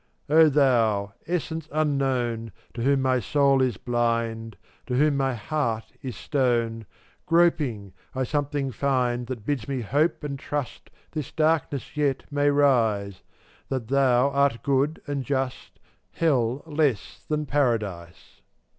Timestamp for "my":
3.03-3.19, 5.15-5.35